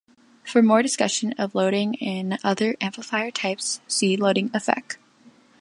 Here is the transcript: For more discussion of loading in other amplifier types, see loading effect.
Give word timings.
For 0.43 0.63
more 0.63 0.81
discussion 0.81 1.33
of 1.33 1.53
loading 1.53 1.93
in 1.93 2.39
other 2.43 2.75
amplifier 2.81 3.29
types, 3.29 3.81
see 3.87 4.17
loading 4.17 4.49
effect. 4.51 4.97